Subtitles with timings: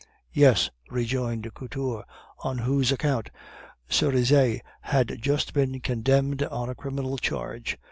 [0.33, 2.05] "Yes," rejoined Couture,
[2.39, 3.29] on whose account
[3.87, 7.77] Cerizet had just been condemned on a criminal charge.